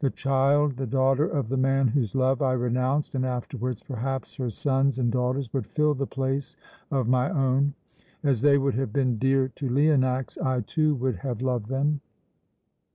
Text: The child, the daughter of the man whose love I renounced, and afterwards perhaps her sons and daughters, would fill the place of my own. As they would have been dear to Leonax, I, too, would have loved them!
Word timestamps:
The 0.00 0.10
child, 0.10 0.76
the 0.76 0.86
daughter 0.86 1.24
of 1.26 1.48
the 1.48 1.56
man 1.56 1.88
whose 1.88 2.14
love 2.14 2.42
I 2.42 2.52
renounced, 2.52 3.14
and 3.14 3.24
afterwards 3.24 3.80
perhaps 3.80 4.34
her 4.34 4.50
sons 4.50 4.98
and 4.98 5.10
daughters, 5.10 5.50
would 5.54 5.66
fill 5.66 5.94
the 5.94 6.06
place 6.06 6.58
of 6.90 7.08
my 7.08 7.30
own. 7.30 7.72
As 8.22 8.42
they 8.42 8.58
would 8.58 8.74
have 8.74 8.92
been 8.92 9.16
dear 9.16 9.48
to 9.56 9.70
Leonax, 9.70 10.36
I, 10.36 10.60
too, 10.60 10.94
would 10.96 11.16
have 11.20 11.40
loved 11.40 11.68
them! 11.68 12.02